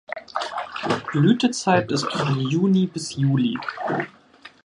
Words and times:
Blütezeit 1.11 1.91
ist 1.91 2.11
von 2.11 2.39
Juni 2.39 2.87
bis 2.87 3.15
Juli. 3.17 3.59